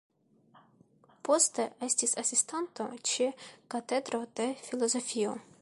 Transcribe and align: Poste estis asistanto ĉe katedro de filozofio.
Poste 1.29 1.67
estis 1.89 2.17
asistanto 2.23 2.89
ĉe 3.13 3.31
katedro 3.75 4.25
de 4.41 4.53
filozofio. 4.67 5.41